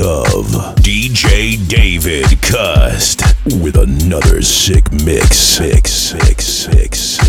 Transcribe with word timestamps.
of 0.00 0.46
DJ 0.76 1.68
David 1.68 2.40
Cust 2.40 3.22
with 3.60 3.76
another 3.76 4.40
sick 4.40 4.90
mix. 4.92 5.36
Six, 5.36 5.92
six, 5.92 6.46
six, 6.46 7.21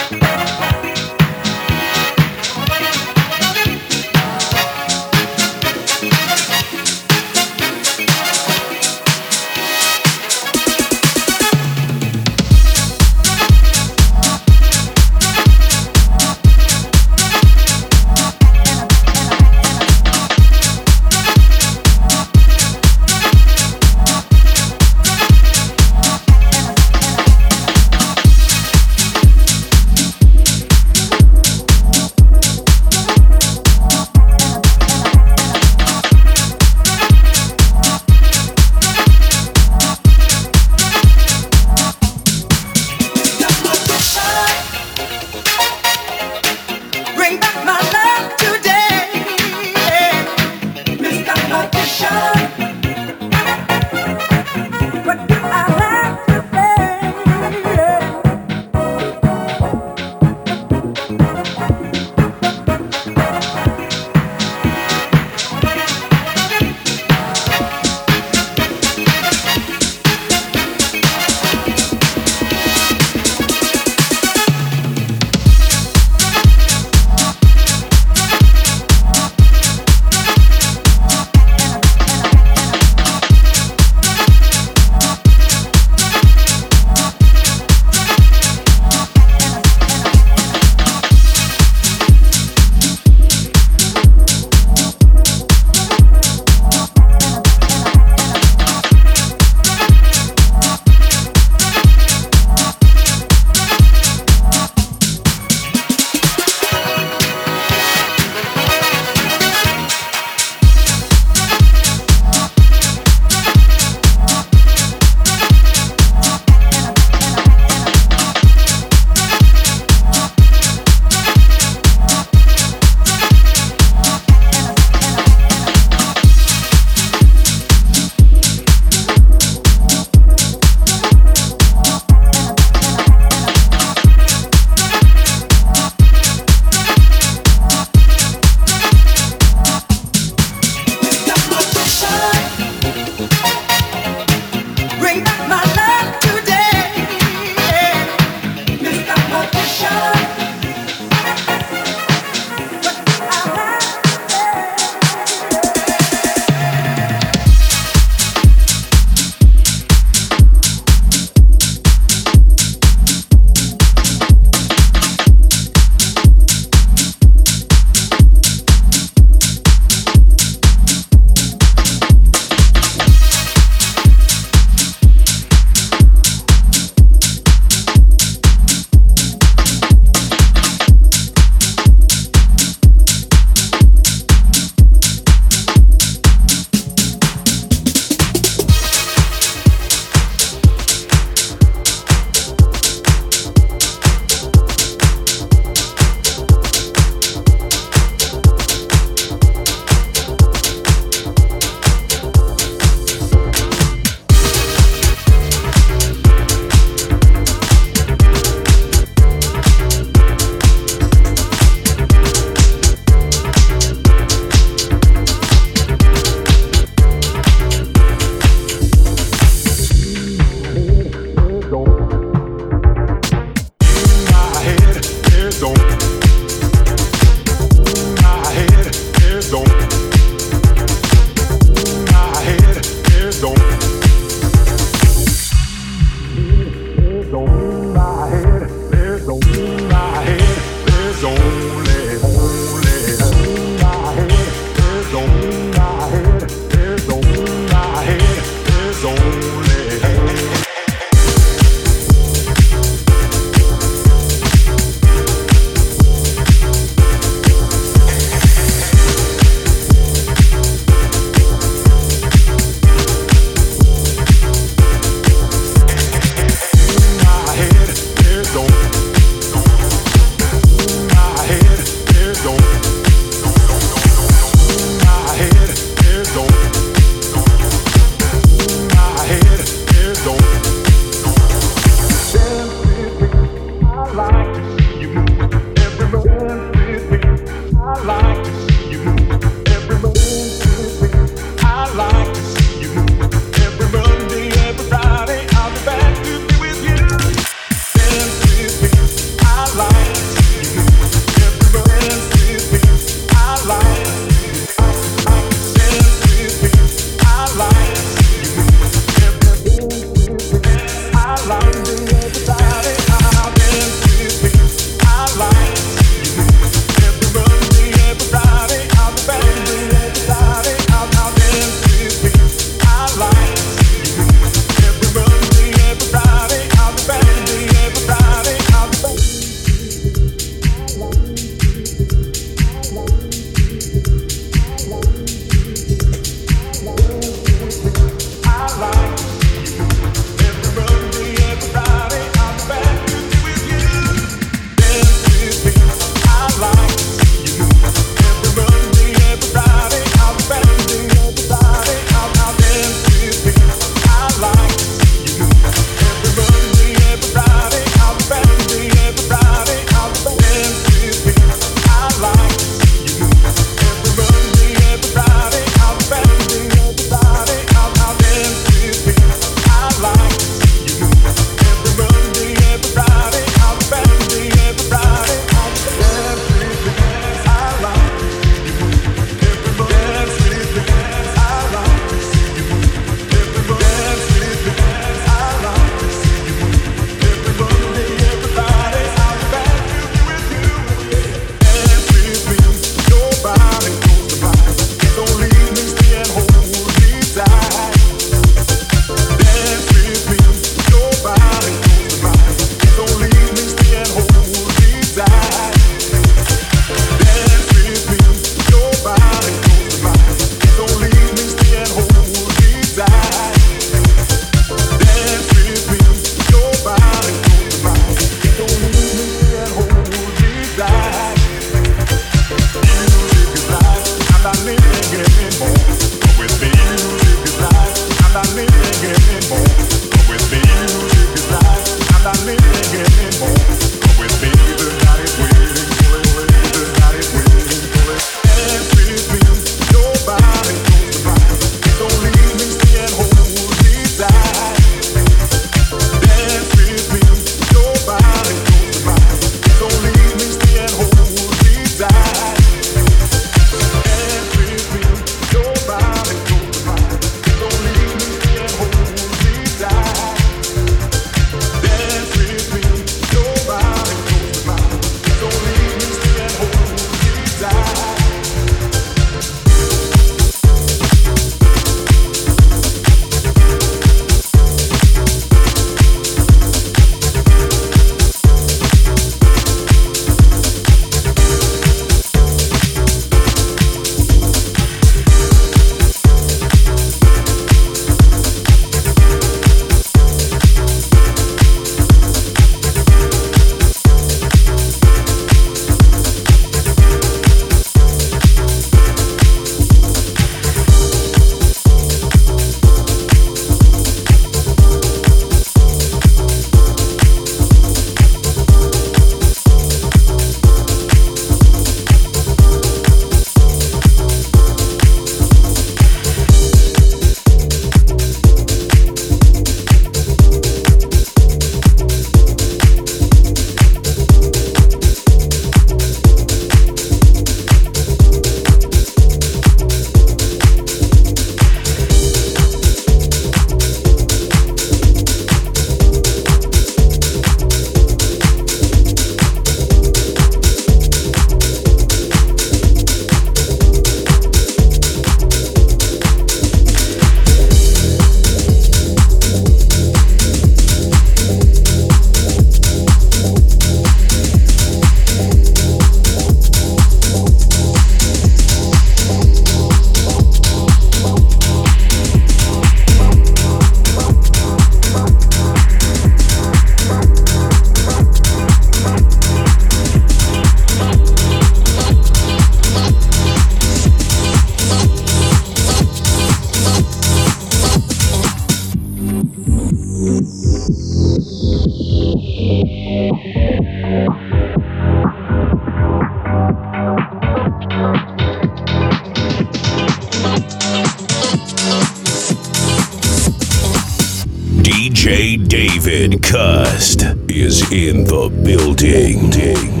the 598.31 598.47
building. 598.63 600.00